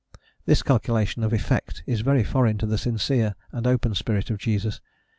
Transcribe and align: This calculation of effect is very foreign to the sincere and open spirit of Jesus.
This 0.47 0.63
calculation 0.63 1.23
of 1.23 1.31
effect 1.31 1.83
is 1.85 2.01
very 2.01 2.23
foreign 2.23 2.57
to 2.57 2.65
the 2.65 2.79
sincere 2.79 3.35
and 3.51 3.67
open 3.67 3.93
spirit 3.93 4.31
of 4.31 4.39
Jesus. 4.39 4.81